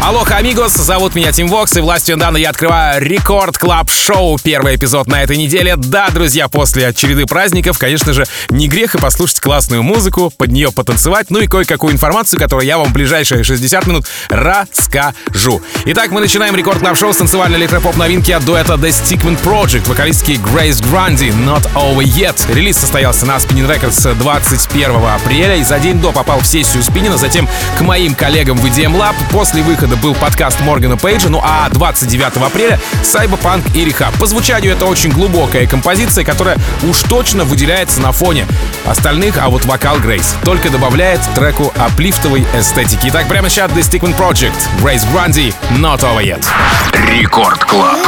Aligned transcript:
Алоха, 0.00 0.36
амигос, 0.36 0.74
зовут 0.74 1.16
меня 1.16 1.32
Тим 1.32 1.48
Вокс, 1.48 1.76
и 1.76 1.80
властью 1.80 2.16
данной 2.16 2.38
я 2.38 2.50
открываю 2.50 3.02
Record 3.02 3.58
Club 3.58 3.90
Show, 3.90 4.38
первый 4.38 4.76
эпизод 4.76 5.08
на 5.08 5.24
этой 5.24 5.36
неделе. 5.36 5.74
Да, 5.76 6.08
друзья, 6.10 6.48
после 6.48 6.94
череды 6.94 7.26
праздников, 7.26 7.78
конечно 7.78 8.12
же, 8.12 8.24
не 8.48 8.68
грех 8.68 8.94
и 8.94 8.98
послушать 8.98 9.40
классную 9.40 9.82
музыку, 9.82 10.32
под 10.38 10.52
нее 10.52 10.70
потанцевать, 10.70 11.30
ну 11.30 11.40
и 11.40 11.48
кое-какую 11.48 11.92
информацию, 11.92 12.38
которую 12.38 12.64
я 12.64 12.78
вам 12.78 12.90
в 12.90 12.92
ближайшие 12.92 13.42
60 13.42 13.86
минут 13.88 14.06
расскажу. 14.30 15.60
Итак, 15.86 16.12
мы 16.12 16.20
начинаем 16.20 16.54
Record 16.54 16.78
Club 16.78 16.96
Show 16.96 17.12
с 17.12 17.16
танцевальной 17.16 17.58
электропоп 17.58 17.96
новинки 17.96 18.30
от 18.30 18.44
дуэта 18.44 18.74
The 18.74 18.90
Stickman 18.90 19.36
Project, 19.42 19.88
вокалистки 19.88 20.40
Grace 20.54 20.80
Grundy, 20.80 21.34
Not 21.44 21.68
Over 21.74 22.04
Yet. 22.04 22.54
Релиз 22.54 22.78
состоялся 22.78 23.26
на 23.26 23.36
Spinnin' 23.36 23.68
Records 23.68 24.14
21 24.14 24.90
апреля 25.04 25.56
и 25.56 25.64
за 25.64 25.80
день 25.80 26.00
до 26.00 26.12
попал 26.12 26.38
в 26.40 26.46
сессию 26.46 26.84
спиннина, 26.84 27.18
затем 27.18 27.48
к 27.76 27.80
моим 27.80 28.14
коллегам 28.14 28.56
в 28.56 28.64
EDM 28.64 28.96
Lab. 28.96 29.14
После 29.32 29.60
выхода 29.62 29.87
выхода 29.88 29.96
был 30.02 30.14
подкаст 30.14 30.60
Моргана 30.60 30.96
Пейджа, 30.96 31.28
ну 31.28 31.40
а 31.42 31.68
29 31.70 32.36
апреля 32.36 32.78
Сайбопанк 33.02 33.64
и 33.74 33.84
R3HAB. 33.84 34.14
По 34.18 34.26
звучанию 34.26 34.72
это 34.72 34.84
очень 34.86 35.10
глубокая 35.10 35.66
композиция, 35.66 36.24
которая 36.24 36.58
уж 36.82 37.00
точно 37.02 37.44
выделяется 37.44 38.00
на 38.00 38.12
фоне 38.12 38.46
остальных, 38.86 39.38
а 39.38 39.48
вот 39.48 39.64
вокал 39.64 39.98
Грейс 39.98 40.34
только 40.44 40.70
добавляет 40.70 41.20
треку 41.34 41.72
аплифтовой 41.76 42.46
эстетики. 42.54 43.08
Итак, 43.08 43.28
прямо 43.28 43.48
сейчас 43.48 43.70
The 43.72 43.80
Stickman 43.80 44.16
Project, 44.16 44.56
Grace 44.82 45.04
Grundy, 45.12 45.54
Not 45.70 46.00
Over 46.00 46.22
Yet. 46.22 46.46
Record 47.10 47.64
Club. 47.64 47.98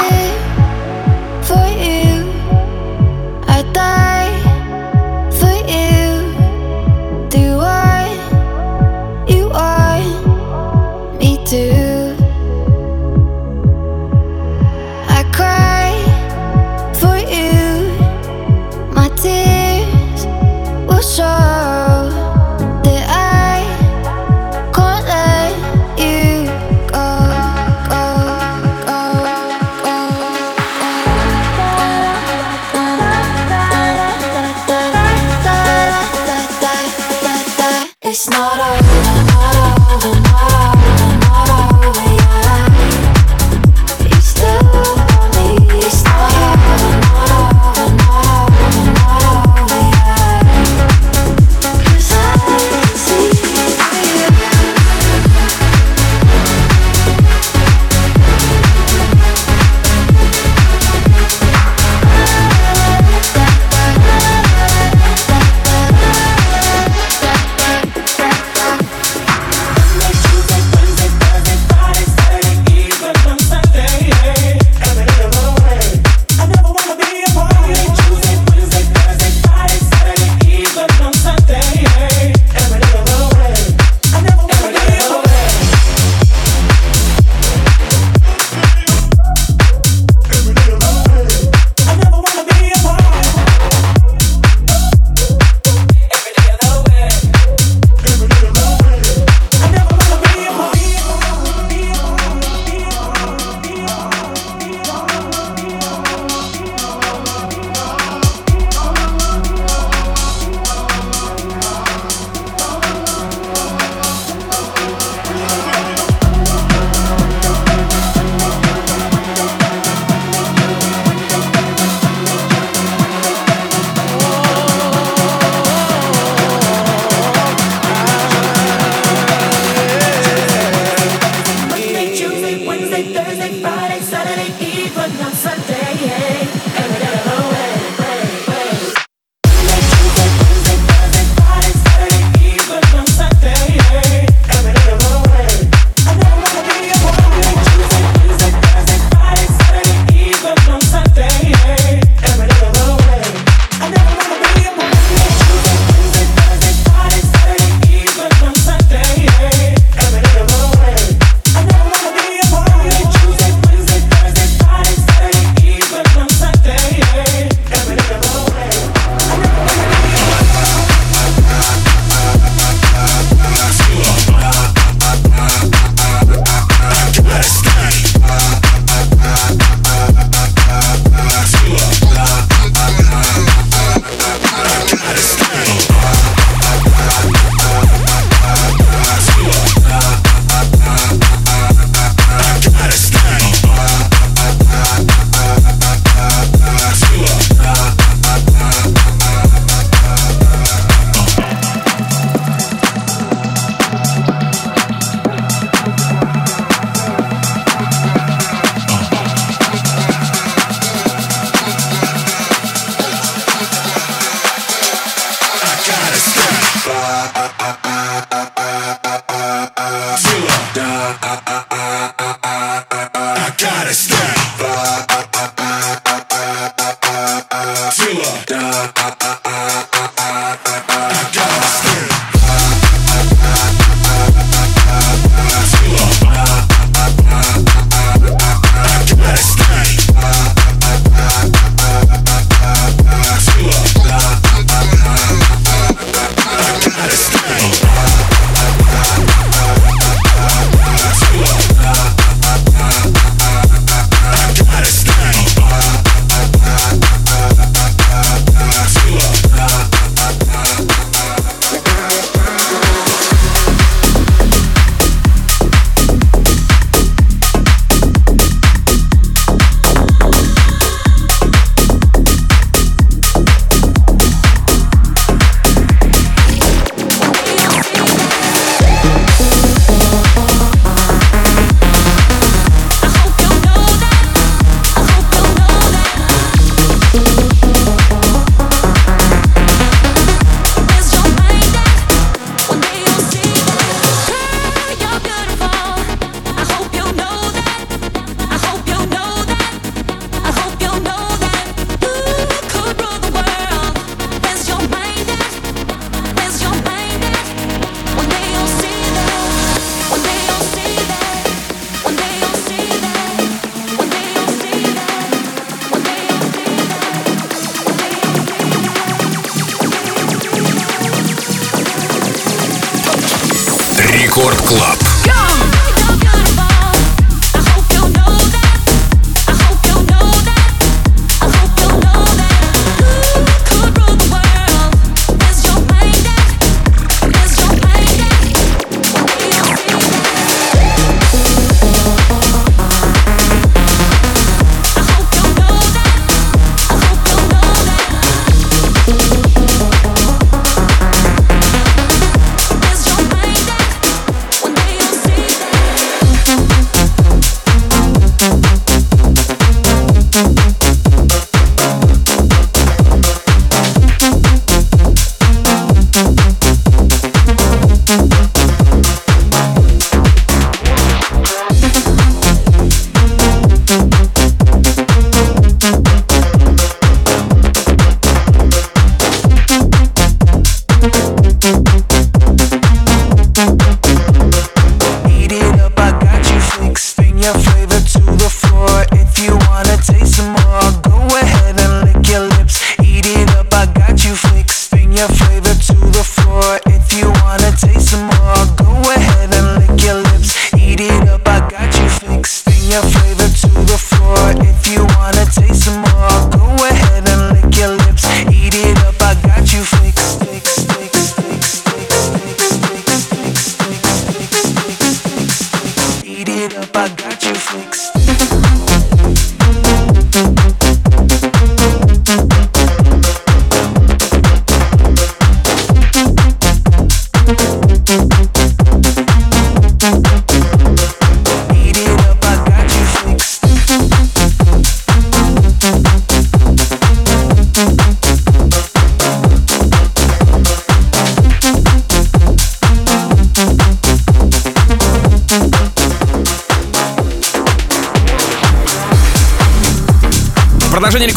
Club. 1.47 1.90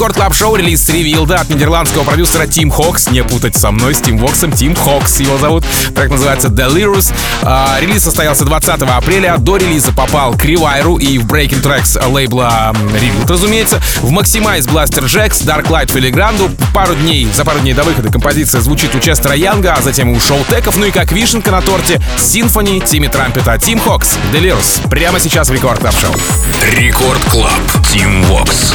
Record 0.04 0.18
Club 0.18 0.36
Show, 0.36 0.58
релиз 0.58 0.90
Revealed 0.90 1.31
а 1.31 1.36
от 1.36 1.50
нидерландского 1.50 2.04
продюсера 2.04 2.46
Тим 2.46 2.70
Хокс. 2.70 3.10
Не 3.10 3.24
путать 3.24 3.56
со 3.56 3.72
мной, 3.72 3.96
с 3.96 4.02
Тим 4.02 4.18
Воксом. 4.18 4.52
Тим 4.52 4.76
Хокс 4.76 5.22
его 5.22 5.38
зовут. 5.38 5.64
Трек 5.96 6.10
называется 6.10 6.50
Delirious. 6.50 7.14
А, 7.42 7.78
релиз 7.80 8.04
состоялся 8.04 8.44
20 8.44 8.82
апреля. 8.82 9.38
До 9.38 9.56
релиза 9.56 9.94
попал 9.94 10.34
к 10.34 10.44
Ревайру 10.44 10.98
и 10.98 11.18
в 11.20 11.26
Breaking 11.26 11.62
Tracks 11.62 12.06
лейбла 12.06 12.74
Revealed, 12.74 13.30
разумеется. 13.30 13.82
В 14.02 14.12
Maximize 14.12 14.68
Blasterjaxx, 14.68 15.46
Darklight 15.46 15.88
Fedde 15.88 16.11
Le 16.11 16.20
Grand 16.20 16.43
у. 16.43 16.52
Пару 16.74 16.96
дней, 16.96 17.26
за 17.34 17.46
пару 17.46 17.62
дней 17.62 17.74
до 17.74 17.86
выхода 17.86 18.12
композиция 18.12 18.60
звучит 18.60 18.94
у 18.96 19.00
Честера 19.00 19.36
Янга, 19.36 19.72
а 19.72 19.82
затем 19.82 20.10
у 20.10 20.20
Showtek 20.20 20.40
ов. 20.50 20.76
Ну 20.76 20.86
и 20.86 20.92
как 20.92 21.14
вишенка 21.14 21.50
на 21.52 21.62
торте 21.62 22.02
Sinphony, 22.18 22.82
Тимми 22.82 23.08
Трампета, 23.08 23.58
Тим 23.58 23.80
Хокс, 23.80 24.18
Delirious. 24.34 24.86
Прямо 24.90 25.22
сейчас 25.22 25.48
в 25.48 25.54
Record 25.54 25.80
Club 25.80 25.96
Show. 25.98 26.14
Рекорд 26.76 27.24
Клаб. 27.32 27.54
Тим 27.90 28.22
Вокс. 28.24 28.74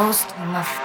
ghost 0.00 0.34
in 0.42 0.52
the 0.54 0.79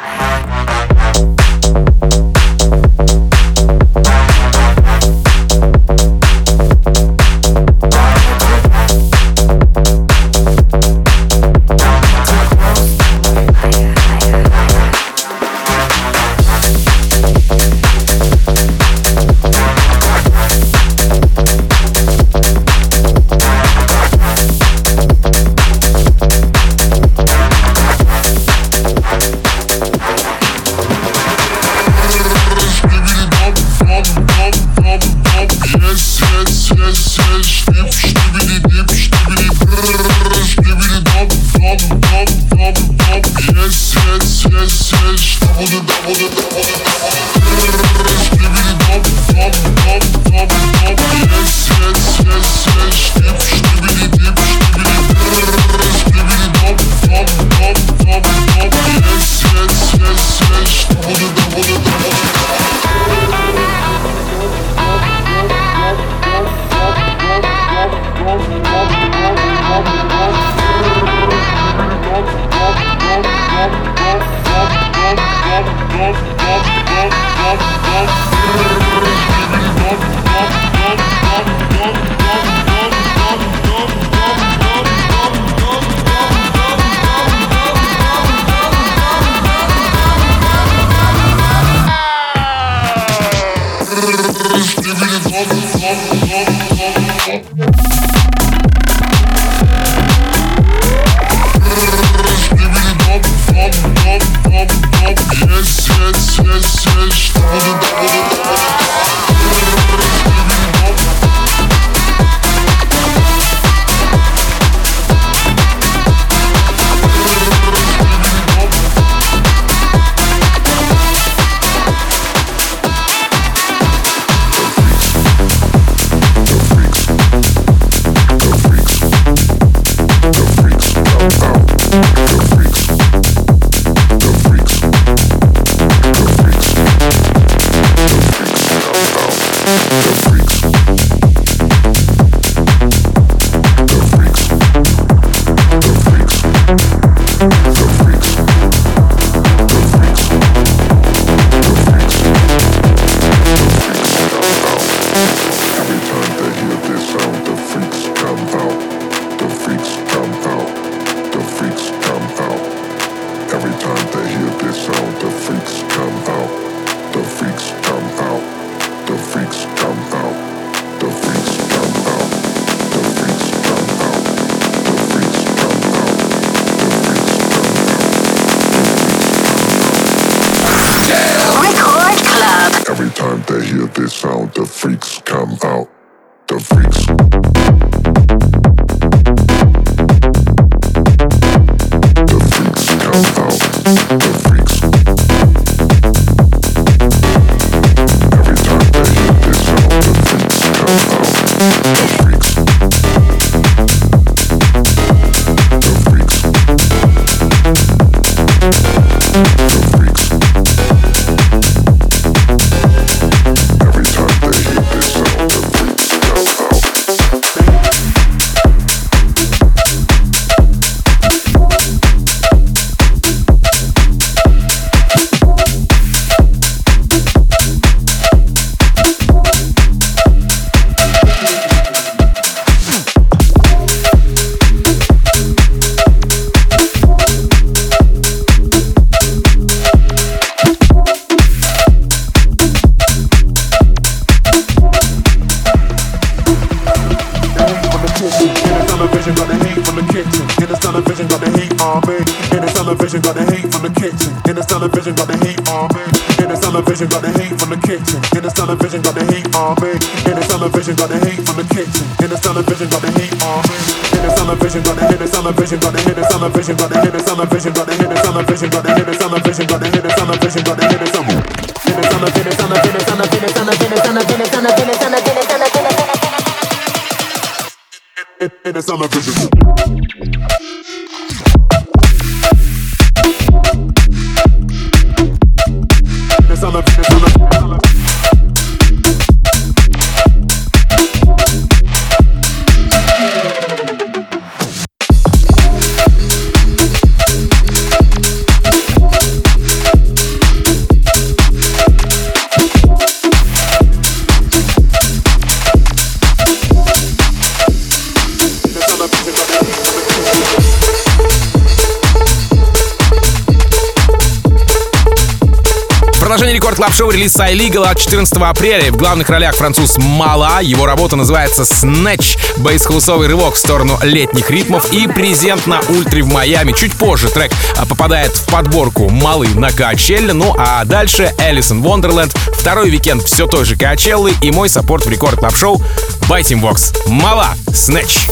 релиз 317.15 317.35
Illegal 317.37 317.85
от 317.85 317.97
14 317.97 318.35
апреля. 318.41 318.91
В 318.91 318.97
главных 318.97 319.29
ролях 319.29 319.55
француз 319.55 319.97
Мала. 319.97 320.59
Его 320.61 320.85
работа 320.85 321.15
называется 321.15 321.61
Snatch. 321.61 322.37
Бейс-хаусовый 322.57 323.27
рывок 323.27 323.55
в 323.55 323.57
сторону 323.57 323.97
летних 324.01 324.49
ритмов 324.49 324.91
и 324.91 325.07
презент 325.07 325.65
на 325.65 325.79
ультре 325.87 326.23
в 326.23 326.27
Майами. 326.27 326.73
Чуть 326.73 326.93
позже 326.93 327.29
трек 327.29 327.53
а, 327.77 327.85
попадает 327.85 328.35
в 328.35 328.45
подборку 328.51 329.07
Малы 329.07 329.47
на 329.55 329.71
Качелле. 329.71 330.33
Ну 330.33 330.53
а 330.57 330.83
дальше 330.83 331.33
Элисон 331.37 331.81
Вондерленд. 331.81 332.35
Второй 332.53 332.89
уикенд 332.89 333.23
все 333.23 333.47
той 333.47 333.63
же 333.63 333.77
Качеллы 333.77 334.33
и 334.41 334.51
мой 334.51 334.67
саппорт 334.67 335.05
в 335.05 335.09
Record 335.09 335.39
Club 335.39 335.55
Show 335.55 335.81
Tim 336.27 336.59
Vox. 336.59 336.91
Мала. 337.05 337.55
Snatch. 337.67 338.29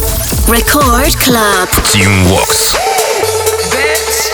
Record 0.47 1.15
Club. 1.19 1.69
Tim 1.93 2.11
Vox. 2.27 2.75
Bitch, 3.71 4.29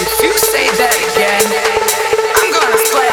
if 0.00 0.22
you 0.22 0.32
say 0.36 0.66
that 0.76 0.96
again. 1.14 1.75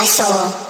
my 0.00 0.06
soul. 0.06 0.69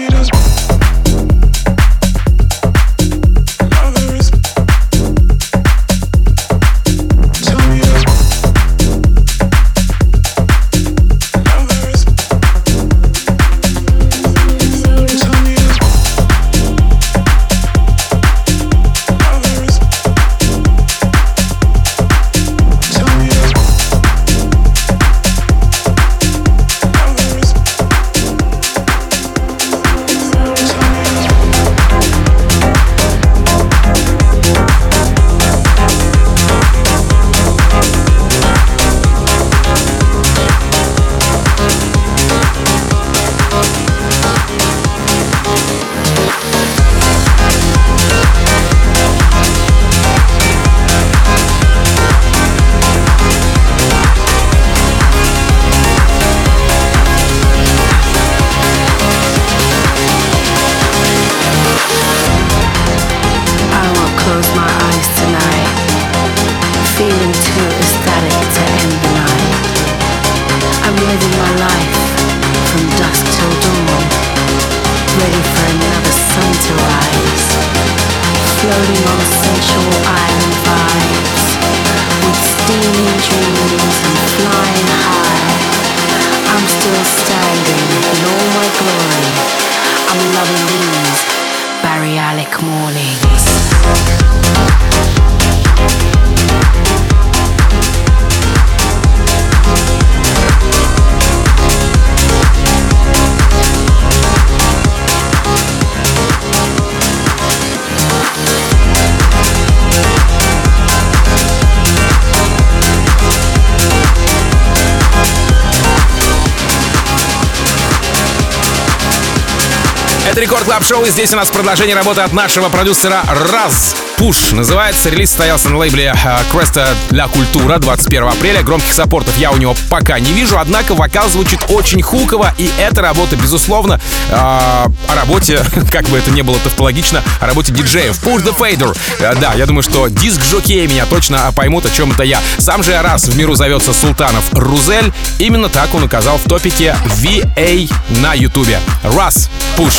Record 120.41 120.63
Club 120.63 120.83
Show, 120.83 121.05
и 121.05 121.09
здесь 121.11 121.31
у 121.33 121.35
нас 121.35 121.51
продолжение 121.51 121.95
работы 121.95 122.21
от 122.21 122.33
нашего 122.33 122.69
продюсера 122.69 123.21
Раз. 123.51 124.10
Push 124.21 124.51
называется. 124.51 125.09
Релиз 125.09 125.29
состоялся 125.29 125.69
на 125.69 125.77
лейбле 125.77 126.13
э, 126.13 126.37
Креста 126.51 126.89
для 127.09 127.27
Культура 127.27 127.79
21 127.79 128.27
апреля. 128.27 128.61
Громких 128.61 128.93
саппортов 128.93 129.35
я 129.39 129.49
у 129.49 129.57
него 129.57 129.75
пока 129.89 130.19
не 130.19 130.31
вижу, 130.31 130.59
однако 130.59 130.93
вокал 130.93 131.27
звучит 131.27 131.59
очень 131.69 132.03
хуково, 132.03 132.53
и 132.59 132.69
эта 132.77 133.01
работа, 133.01 133.35
безусловно, 133.35 133.99
э, 134.29 134.33
о 134.35 134.91
работе, 135.15 135.65
как 135.91 136.07
бы 136.09 136.19
это 136.19 136.29
ни 136.29 136.43
было 136.43 136.59
тавтологично, 136.59 137.23
о 137.39 137.47
работе 137.47 137.73
диджеев. 137.73 138.23
Push 138.23 138.43
the 138.43 138.55
Fader. 138.55 138.95
Э, 139.21 139.33
да, 139.41 139.53
я 139.55 139.65
думаю, 139.65 139.81
что 139.81 140.07
диск-жокеи 140.07 140.85
меня 140.85 141.07
точно 141.07 141.51
поймут, 141.55 141.87
о 141.87 141.89
чем 141.89 142.11
это 142.11 142.21
я. 142.21 142.39
Сам 142.59 142.83
же 142.83 143.01
Раз 143.01 143.23
в 143.23 143.35
миру 143.35 143.55
зовется 143.55 143.91
Султанов 143.91 144.53
Рузель. 144.53 145.11
Именно 145.39 145.67
так 145.69 145.95
он 145.95 146.03
указал 146.03 146.37
в 146.37 146.43
топике 146.43 146.95
VA 147.23 147.91
на 148.21 148.35
Ютубе. 148.35 148.79
Раз, 149.01 149.49
Пуш. 149.75 149.95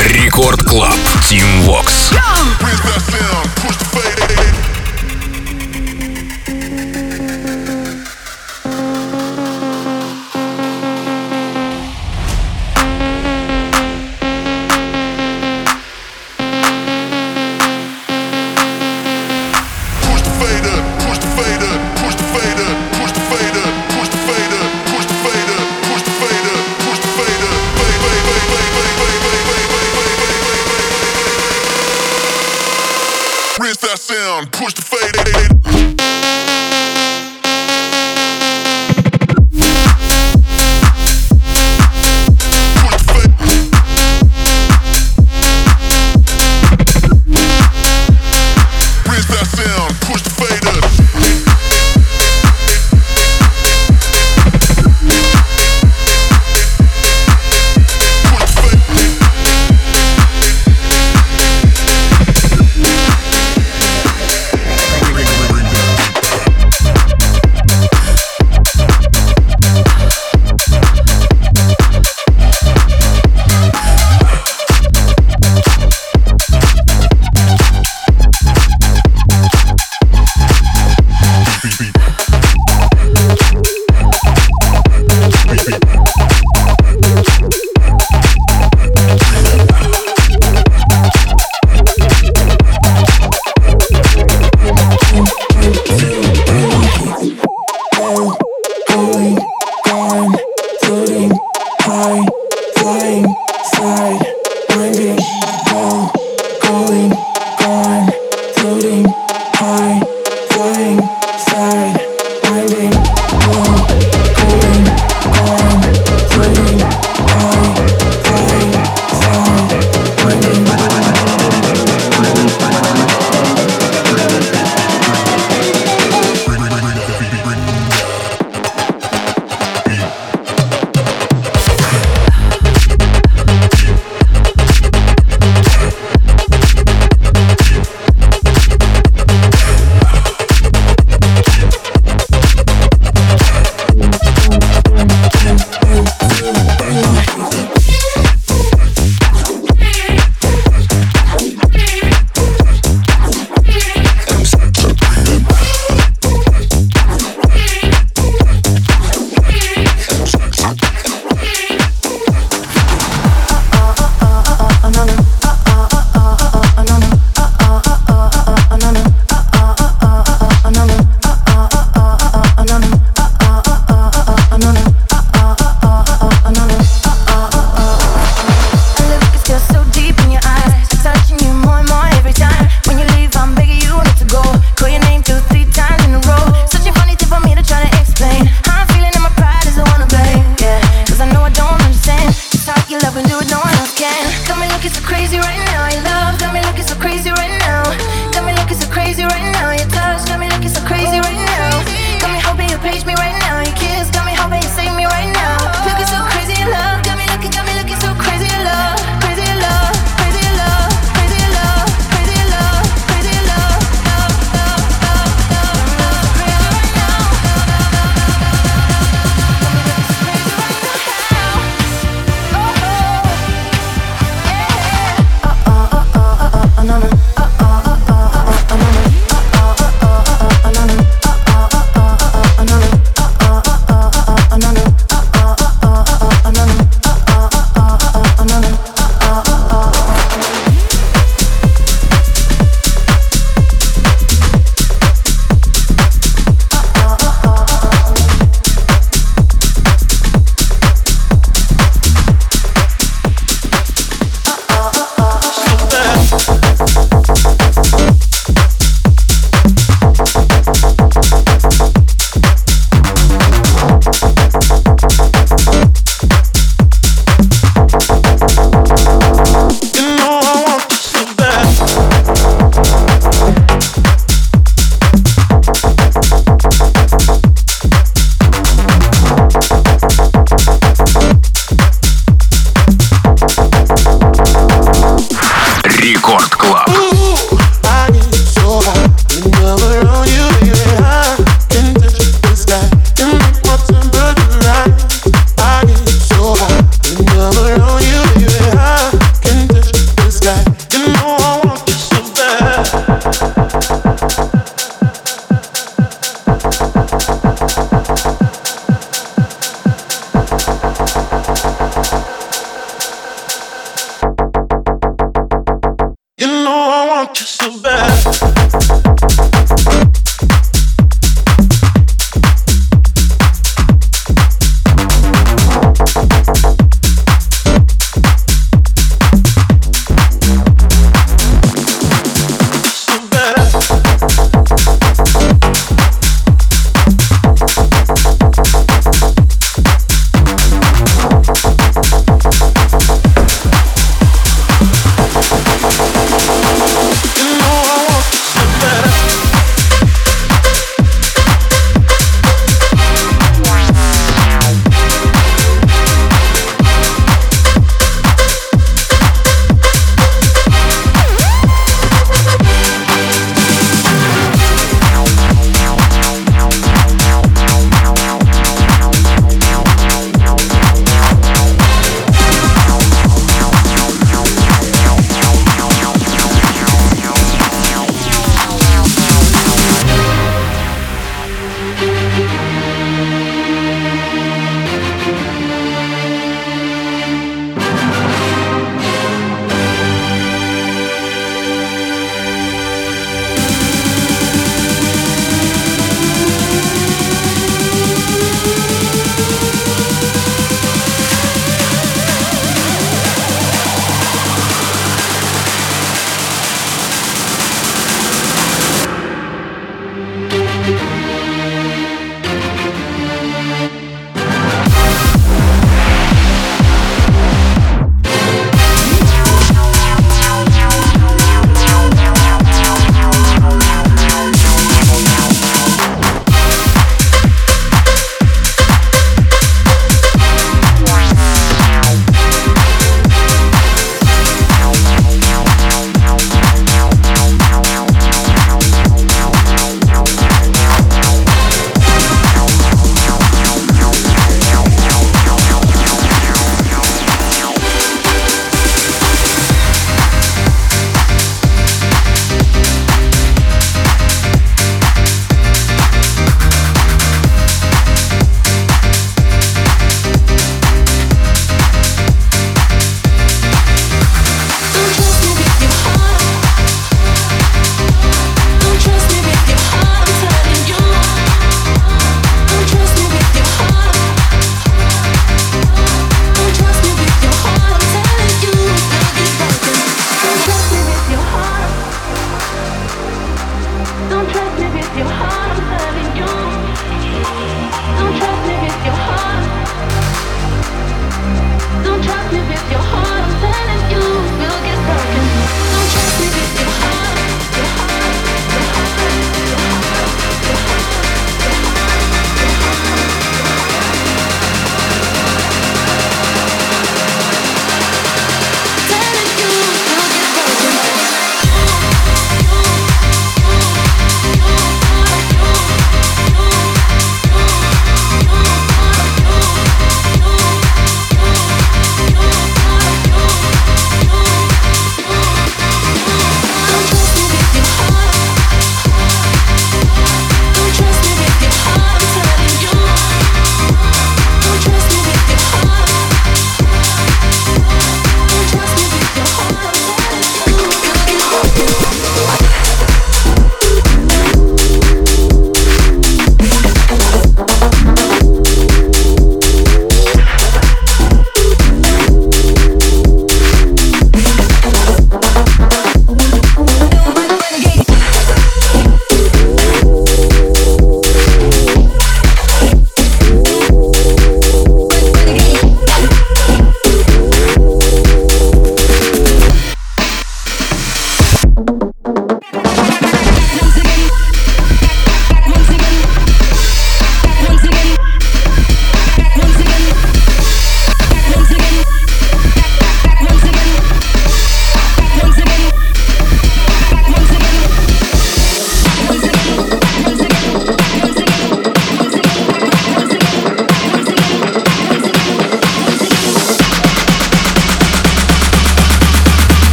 Рекорд 0.00 0.62
Клаб. 0.62 0.94
Тим 1.28 1.62
Вокс. 1.62 2.12
Sound, 2.12 3.47
push 3.56 3.76
the 3.76 3.84
fade. 3.84 4.67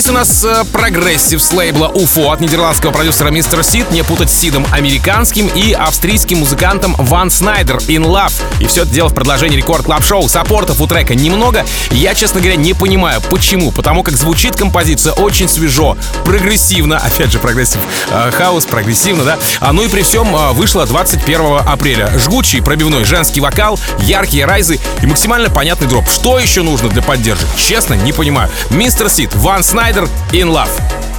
Здесь 0.00 0.10
у 0.10 0.14
нас 0.14 0.44
э, 0.44 0.64
прогрессив 0.72 1.42
с 1.42 1.52
лейбла 1.52 1.92
UFO 1.94 2.32
от 2.32 2.40
нидерландского 2.40 2.90
продюсера 2.90 3.28
Mr. 3.28 3.62
Sid, 3.62 3.90
не 3.90 4.02
путать 4.02 4.30
с 4.30 4.34
Сидом 4.34 4.66
американским 4.72 5.46
и 5.48 5.72
австрийским 5.72 6.38
музыкантом 6.38 6.94
Van 6.96 7.30
Snyder 7.30 7.76
In 7.76 8.04
Love. 8.06 8.32
И 8.60 8.66
все 8.66 8.82
это 8.82 8.92
дело 8.92 9.08
в 9.08 9.14
продолжении 9.14 9.58
Record 9.58 9.84
Club 9.84 10.02
Show 10.02 10.26
Саппортов 10.26 10.80
у 10.80 10.86
трека 10.86 11.14
немного. 11.14 11.66
Я, 11.90 12.14
честно 12.14 12.40
говоря, 12.40 12.56
не 12.56 12.72
понимаю, 12.72 13.20
почему. 13.28 13.72
Потому 13.72 14.02
как 14.02 14.16
звучит 14.16 14.56
композиция 14.56 15.12
очень 15.12 15.48
свежо, 15.48 15.98
прогрессивно. 16.24 16.96
Опять 16.96 17.30
же, 17.30 17.38
прогрессив 17.38 17.80
э, 18.10 18.30
хаус, 18.30 18.64
прогрессивно, 18.64 19.24
да? 19.24 19.38
А 19.60 19.74
ну 19.74 19.82
и 19.82 19.88
при 19.88 20.00
всем 20.00 20.34
э, 20.34 20.52
вышло 20.52 20.86
21 20.86 21.58
апреля. 21.66 22.10
Жгучий 22.16 22.62
пробивной 22.62 23.04
женский 23.04 23.42
вокал, 23.42 23.78
яркие 23.98 24.46
райзы 24.46 24.80
и 25.02 25.06
максимально 25.06 25.50
понятный 25.50 25.88
дроп. 25.88 26.08
Что 26.08 26.38
еще 26.38 26.62
нужно 26.62 26.88
для 26.88 27.02
поддержки? 27.02 27.44
Честно, 27.58 27.94
не 27.94 28.14
понимаю. 28.14 28.50
Mr. 28.70 29.10
Sid, 29.10 29.34
Van 29.34 29.62
Snyder, 29.62 29.89
«In 29.90 30.52
Love». 30.52 30.70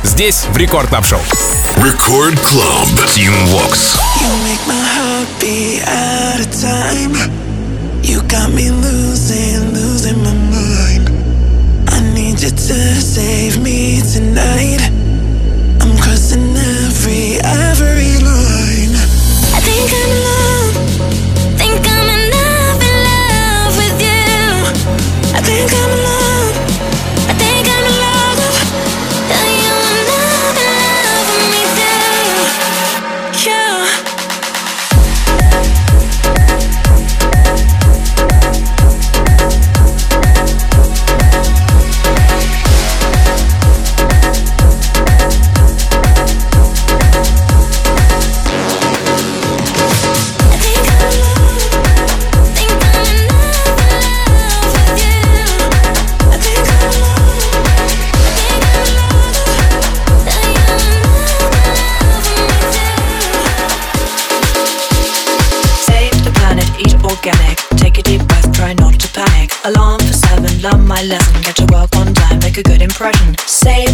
Здесь, 0.03 0.45
в 0.49 0.55
Рекорд 0.55 0.87
Клаб 0.87 1.05
Шоу. 1.05 1.19
Record 1.77 2.39
Club 2.41 2.87
Team 3.13 3.33
Vox. 3.47 3.99
You 4.21 4.29
make 4.45 4.65
my 4.65 4.79
heart 4.95 5.27
beat 5.41 5.83
out 5.87 6.39
of 6.39 6.49
time. 6.61 7.13
You 8.01 8.21
got 8.29 8.49
me 8.51 8.71
losing, 8.71 9.73
losing 9.73 10.23
my 10.23 10.33
mind. 10.33 11.11
I 11.89 11.99
need 12.13 12.39
you 12.41 12.49
to 12.49 13.01
save 13.01 13.61
me 13.61 14.01
tonight. 14.01 14.89
I'm 15.81 15.97
crossing 15.97 16.55
every, 16.55 17.39
every 17.43 18.19
line. 18.23 18.95
I 19.53 19.59
think 19.67 19.91
I'm. 19.91 20.11
Think 21.57 21.85
I'm 21.87 22.09
in 22.09 22.31
love 22.31 23.75
with 23.75 24.01
you. 24.01 24.15
I 25.35 25.41
think 25.41 25.73
I'm. 25.73 25.91
I 27.27 27.33
think. 27.33 27.60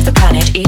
the 0.08 0.14
planet 0.14 0.67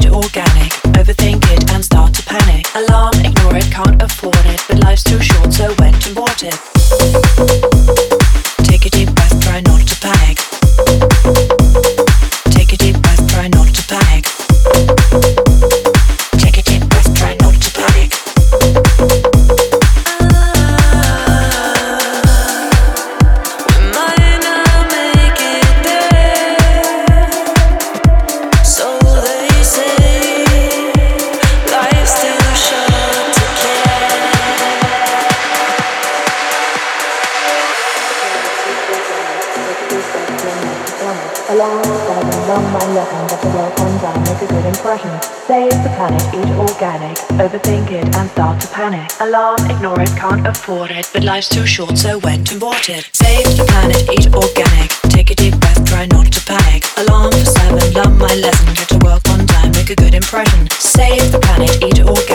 overthink 47.40 47.90
it 47.90 48.04
and 48.16 48.30
start 48.30 48.60
to 48.60 48.68
panic. 48.68 49.10
Alarm, 49.20 49.58
ignore 49.70 50.00
it, 50.00 50.10
can't 50.10 50.46
afford 50.46 50.90
it, 50.90 51.08
but 51.12 51.24
life's 51.24 51.48
too 51.48 51.66
short, 51.66 51.96
so 51.96 52.18
went 52.18 52.50
and 52.50 52.60
bought 52.60 52.88
it. 52.90 53.08
Save 53.12 53.56
the 53.56 53.64
planet, 53.64 54.02
eat 54.12 54.26
organic. 54.34 54.90
Take 55.08 55.30
a 55.30 55.34
deep 55.34 55.58
breath, 55.58 55.82
try 55.86 56.06
not 56.06 56.30
to 56.32 56.40
panic. 56.44 56.84
Alarm 56.98 57.32
for 57.32 57.46
seven, 57.56 57.92
learn 57.94 58.18
my 58.18 58.34
lesson. 58.34 58.74
Get 58.74 58.88
to 58.88 58.98
work 59.04 59.26
on 59.30 59.46
time, 59.46 59.72
make 59.72 59.90
a 59.90 59.96
good 59.96 60.14
impression. 60.14 60.68
Save 60.70 61.32
the 61.32 61.38
planet, 61.38 61.82
eat 61.82 62.00
organic. 62.00 62.29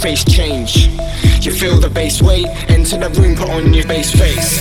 face 0.00 0.24
change. 0.24 0.88
You 1.44 1.52
feel 1.52 1.78
the 1.78 1.90
base 1.90 2.22
weight, 2.22 2.46
enter 2.70 2.96
the 2.96 3.10
room, 3.20 3.36
put 3.36 3.50
on 3.50 3.74
your 3.74 3.86
bass 3.86 4.10
face. 4.12 4.59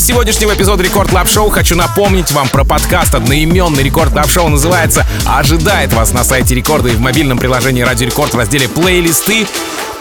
Сегодняшнего 0.00 0.54
эпизода 0.54 0.82
Record 0.82 1.10
Club 1.10 1.28
Show 1.28 1.50
хочу 1.50 1.76
напомнить 1.76 2.32
вам 2.32 2.48
про 2.48 2.64
подкаст 2.64 3.14
одноименный 3.14 3.82
Record 3.82 4.12
Club 4.12 4.30
Show 4.30 4.48
называется 4.48 5.06
«Ожидает 5.26 5.92
вас» 5.92 6.12
на 6.12 6.24
сайте 6.24 6.54
Рекорда 6.54 6.88
и 6.88 6.94
в 6.94 7.00
мобильном 7.00 7.38
приложении 7.38 7.82
Радио 7.82 8.06
Рекорд 8.06 8.32
в 8.32 8.38
разделе 8.38 8.68
«Плейлисты». 8.68 9.46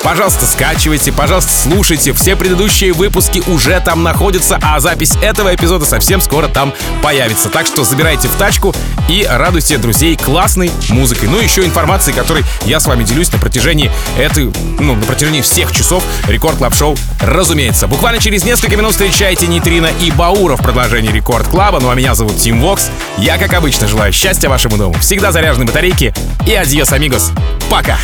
Пожалуйста, 0.03 0.45
скачивайте, 0.45 1.11
пожалуйста, 1.11 1.51
слушайте. 1.51 2.13
Все 2.13 2.35
предыдущие 2.35 2.93
выпуски 2.93 3.43
уже 3.47 3.79
там 3.81 4.01
находятся, 4.01 4.57
а 4.61 4.79
запись 4.79 5.13
этого 5.21 5.53
эпизода 5.53 5.85
совсем 5.85 6.21
скоро 6.21 6.47
там 6.47 6.73
появится. 7.03 7.49
Так 7.49 7.67
что 7.67 7.83
забирайте 7.83 8.27
в 8.27 8.35
тачку 8.35 8.73
и 9.09 9.27
радуйте 9.29 9.77
друзей 9.77 10.15
классной 10.15 10.71
музыкой. 10.89 11.27
Ну, 11.27 11.39
еще 11.39 11.65
информацией, 11.65 12.15
которой 12.15 12.43
я 12.65 12.79
с 12.79 12.85
вами 12.85 13.03
делюсь 13.03 13.31
на 13.31 13.39
протяжении 13.39 13.91
этой, 14.17 14.51
ну, 14.79 14.95
на 14.95 15.05
протяжении 15.05 15.41
всех 15.41 15.71
часов 15.71 16.03
Record 16.27 16.57
Club 16.57 16.73
Show, 16.73 16.97
разумеется. 17.21 17.87
Буквально 17.87 18.19
через 18.19 18.43
несколько 18.43 18.77
минут 18.77 18.93
встречайте 18.93 19.47
Нейтрина 19.47 19.89
и 19.99 20.11
Баура 20.11 20.55
в 20.55 20.61
продолжении 20.61 21.11
Record 21.11 21.47
Club 21.47 21.69
а. 21.69 21.79
Ну, 21.81 21.89
а 21.89 21.95
меня 21.95 22.15
зовут 22.15 22.37
Тим 22.37 22.61
Вокс. 22.61 22.89
Я, 23.17 23.37
как 23.37 23.53
обычно, 23.53 23.87
желаю 23.87 24.13
счастья 24.13 24.49
вашему 24.49 24.77
дому, 24.77 24.95
всегда 24.99 25.31
заряженной 25.31 25.67
батарейки 25.67 26.13
и 26.47 26.53
адьос, 26.53 26.93
амигос. 26.93 27.31
Пока! 27.69 27.97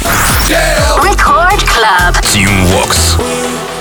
Record 0.47 1.63
Club. 1.85 2.17
Team 2.33 2.49
Walks. 2.73 3.13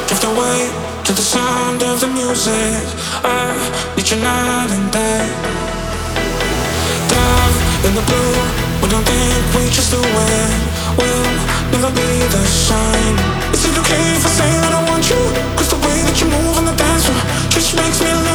Drift 0.09 0.25
away 0.25 0.69
to 1.09 1.13
the 1.17 1.25
sound 1.25 1.83
of 1.83 2.01
the 2.05 2.07
music. 2.07 2.85
I 3.25 3.57
need 3.97 4.05
you 4.05 4.21
night 4.21 4.69
and 4.77 4.93
day. 4.93 5.25
Down 7.09 7.51
in 7.89 7.93
the 7.97 8.05
blue. 8.05 8.37
We 8.85 8.93
don't 8.93 9.07
think 9.09 9.41
we 9.57 9.65
just 9.73 9.89
do 9.89 10.05
it. 10.05 10.53
We'll 11.01 11.33
never 11.73 11.89
be 11.97 12.11
the 12.29 12.45
same. 12.45 13.17
Is 13.57 13.65
it 13.65 13.77
okay 13.81 14.05
if 14.21 14.27
I 14.29 14.33
say 14.37 14.53
that 14.53 14.73
I 14.77 14.83
want 14.85 15.09
you? 15.09 15.23
Cause 15.57 15.71
the 15.73 15.81
way 15.81 15.97
that 16.05 16.17
you 16.21 16.29
move 16.29 16.61
on 16.61 16.67
the 16.69 16.77
dance 16.77 17.09
floor 17.09 17.25
just 17.57 17.73
makes 17.73 18.05
me 18.05 18.13
love 18.13 18.34